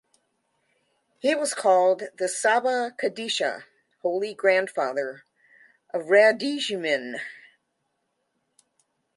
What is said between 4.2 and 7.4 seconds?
Grandfather) of "Radzymin"".